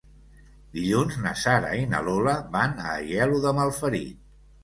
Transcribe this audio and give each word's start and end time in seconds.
Dilluns 0.77 1.17
na 1.25 1.33
Sara 1.41 1.69
i 1.81 1.83
na 1.91 2.01
Lola 2.09 2.33
van 2.57 2.73
a 2.79 2.87
Aielo 2.95 3.43
de 3.47 3.55
Malferit. 3.61 4.19